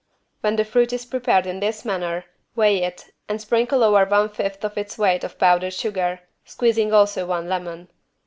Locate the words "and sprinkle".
3.29-3.83